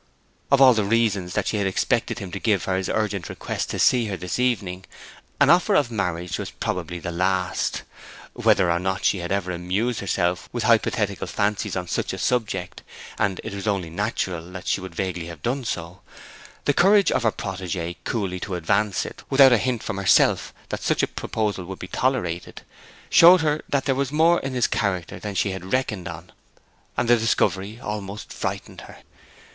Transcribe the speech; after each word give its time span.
Of 0.51 0.59
all 0.59 0.73
the 0.73 0.83
reasons 0.83 1.35
that 1.35 1.45
she 1.45 1.57
had 1.57 1.67
expected 1.67 2.17
him 2.17 2.31
to 2.31 2.39
give 2.39 2.63
for 2.63 2.75
his 2.75 2.89
urgent 2.89 3.29
request 3.29 3.69
to 3.69 3.77
see 3.77 4.07
her 4.07 4.17
this 4.17 4.39
evening, 4.39 4.85
an 5.39 5.51
offer 5.51 5.75
of 5.75 5.91
marriage 5.91 6.39
was 6.39 6.49
probably 6.49 6.97
the 6.97 7.11
last. 7.11 7.83
Whether 8.33 8.71
or 8.71 8.79
not 8.79 9.05
she 9.05 9.19
had 9.19 9.31
ever 9.31 9.51
amused 9.51 9.99
herself 9.99 10.49
with 10.51 10.63
hypothetical 10.63 11.27
fancies 11.27 11.75
on 11.75 11.87
such 11.87 12.13
a 12.13 12.17
subject, 12.17 12.81
and 13.19 13.39
it 13.43 13.53
was 13.53 13.67
only 13.67 13.91
natural 13.91 14.49
that 14.53 14.65
she 14.65 14.81
should 14.81 14.95
vaguely 14.95 15.27
have 15.27 15.43
done 15.43 15.63
so, 15.65 16.01
the 16.65 16.73
courage 16.73 17.11
in 17.11 17.21
her 17.21 17.31
protégé 17.31 17.95
coolly 18.03 18.39
to 18.39 18.55
advance 18.55 19.05
it, 19.05 19.21
without 19.29 19.53
a 19.53 19.59
hint 19.59 19.83
from 19.83 19.97
herself 19.97 20.51
that 20.69 20.81
such 20.81 21.03
a 21.03 21.07
proposal 21.07 21.63
would 21.65 21.77
be 21.77 21.87
tolerated, 21.87 22.63
showed 23.11 23.41
her 23.41 23.61
that 23.69 23.85
there 23.85 23.93
was 23.93 24.11
more 24.11 24.39
in 24.39 24.55
his 24.55 24.65
character 24.65 25.19
than 25.19 25.35
she 25.35 25.51
had 25.51 25.71
reckoned 25.71 26.07
on: 26.07 26.31
and 26.97 27.07
the 27.07 27.17
discovery 27.17 27.79
almost 27.79 28.33
frightened 28.33 28.81
her. 28.81 28.97